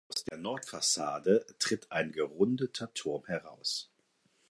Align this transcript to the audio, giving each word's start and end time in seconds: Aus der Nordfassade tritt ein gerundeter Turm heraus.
Aus 0.11 0.23
der 0.23 0.39
Nordfassade 0.39 1.45
tritt 1.59 1.91
ein 1.91 2.11
gerundeter 2.11 2.91
Turm 2.91 3.23
heraus. 3.27 3.91